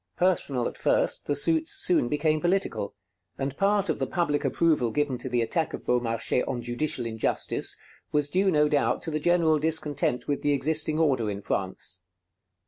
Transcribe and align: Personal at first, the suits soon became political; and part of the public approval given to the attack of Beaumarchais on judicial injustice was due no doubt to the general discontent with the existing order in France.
Personal 0.15 0.67
at 0.67 0.77
first, 0.79 1.27
the 1.27 1.35
suits 1.35 1.73
soon 1.73 2.07
became 2.09 2.41
political; 2.41 2.95
and 3.37 3.55
part 3.55 3.87
of 3.87 3.99
the 3.99 4.07
public 4.07 4.43
approval 4.43 4.89
given 4.89 5.19
to 5.19 5.29
the 5.29 5.43
attack 5.43 5.75
of 5.75 5.85
Beaumarchais 5.85 6.43
on 6.47 6.59
judicial 6.63 7.05
injustice 7.05 7.77
was 8.11 8.27
due 8.27 8.49
no 8.49 8.67
doubt 8.67 9.03
to 9.03 9.11
the 9.11 9.19
general 9.19 9.59
discontent 9.59 10.27
with 10.27 10.41
the 10.41 10.53
existing 10.53 10.97
order 10.97 11.29
in 11.29 11.43
France. 11.43 12.01